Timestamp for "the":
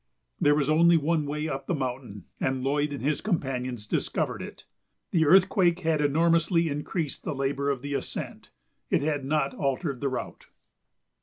1.67-1.75, 5.11-5.27, 7.23-7.35, 7.83-7.93, 10.01-10.09